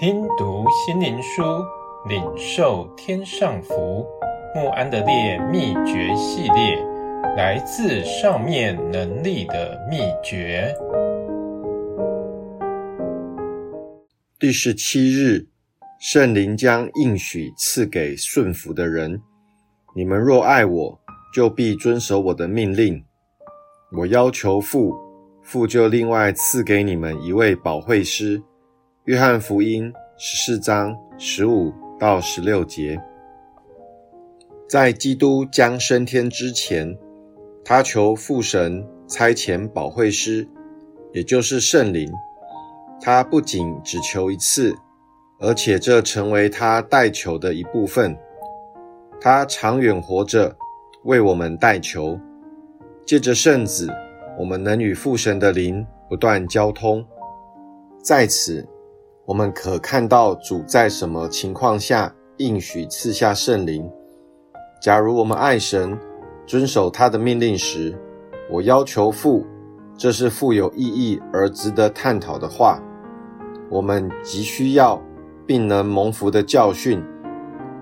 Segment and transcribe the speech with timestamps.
[0.00, 1.42] 听读心灵书，
[2.08, 4.06] 领受天上福。
[4.54, 6.80] 慕安德烈秘诀系列，
[7.36, 10.72] 来自上面能力的秘诀。
[14.38, 15.48] 第十七日，
[15.98, 19.20] 圣灵将应许赐给顺服的人。
[19.96, 21.00] 你们若爱我，
[21.34, 23.04] 就必遵守我的命令。
[23.90, 24.94] 我要求父，
[25.42, 28.40] 父就另外赐给你们一位保惠师。
[29.08, 33.02] 约翰福音十四章十五到十六节。
[34.68, 36.94] 在基督将升天之前，
[37.64, 40.46] 他求父神差遣保惠师，
[41.14, 42.06] 也就是圣灵。
[43.00, 44.76] 他不仅只求一次，
[45.40, 48.14] 而且这成为他代求的一部分。
[49.22, 50.54] 他长远活着，
[51.04, 52.20] 为我们代求。
[53.06, 53.88] 借着圣子，
[54.38, 57.02] 我们能与父神的灵不断交通。
[58.02, 58.68] 在此，
[59.28, 63.86] 我们可看到主在什么情况下应许赐下圣灵。
[64.80, 65.98] 假如我们爱神，
[66.46, 67.94] 遵守他的命令时，
[68.50, 69.44] 我要求父，
[69.98, 72.80] 这是富有意义而值得探讨的话。
[73.68, 74.98] 我们急需要
[75.46, 77.04] 并能蒙福的教训，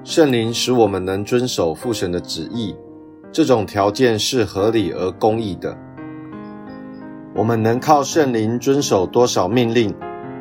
[0.02, 2.74] 圣灵使我们能遵守父神的旨意。
[3.30, 5.78] 这种条件是合理而公义的。
[7.36, 9.94] 我们能靠圣灵遵守多少命令，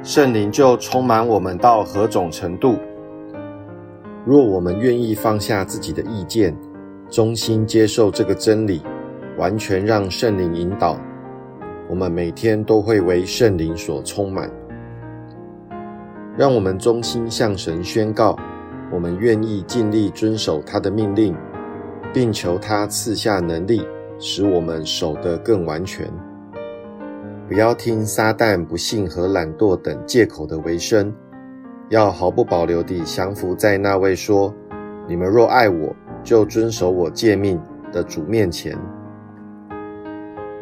[0.06, 2.78] 圣灵就充满我们到何种程度。
[4.24, 6.56] 若我们愿意放下自己的意见，
[7.10, 8.84] 衷心接受这个真理，
[9.36, 10.96] 完全让圣灵引导，
[11.90, 14.48] 我们每天都会为圣灵所充满。
[16.38, 18.38] 让我们衷心向神宣告，
[18.92, 21.36] 我们愿意尽力遵守他的命令。
[22.14, 23.86] 并求他赐下能力，
[24.20, 26.10] 使我们守得更完全。
[27.48, 31.14] 不要听撒旦不信和懒惰等借口的为生，
[31.90, 34.52] 要毫不保留地降服在那位说
[35.08, 37.62] ：“你们若爱我，就遵守我诫命”
[37.94, 38.76] 的主面前。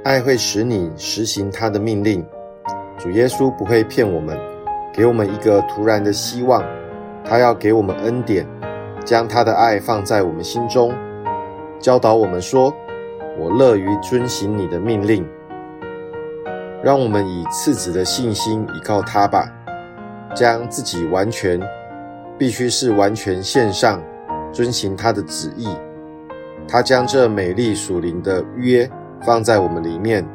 [0.04, 2.22] 爱会使你实行他的命令。
[2.98, 4.38] 主耶稣不会骗我们，
[4.94, 6.62] 给我们一个突然的希望。
[7.24, 8.46] 他要给我们恩典，
[9.06, 10.94] 将他的爱放在我们心中。
[11.80, 12.74] 教导我们说
[13.40, 15.26] ：“我乐于遵行你的命令。”
[16.84, 19.50] 让我们以赤子的信心依靠他吧，
[20.36, 21.58] 将自己完全，
[22.38, 24.04] 必须是完全献上，
[24.52, 25.70] 遵行他的旨意。
[26.68, 28.90] 他将这美丽属灵的约
[29.22, 30.28] 放在我们里面。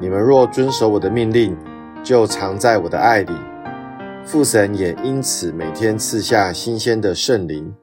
[0.00, 1.56] 你们若遵守我的命令，
[2.02, 3.32] 就藏在我的爱里。
[4.24, 7.74] 父神也因此每天赐下新鲜的圣灵。